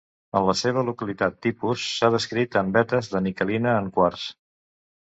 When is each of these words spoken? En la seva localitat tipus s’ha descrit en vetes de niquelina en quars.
En 0.37 0.45
la 0.45 0.53
seva 0.61 0.83
localitat 0.87 1.37
tipus 1.47 1.85
s’ha 1.99 2.11
descrit 2.17 2.59
en 2.65 2.75
vetes 2.81 3.13
de 3.15 3.25
niquelina 3.31 3.79
en 3.85 3.95
quars. 4.01 4.29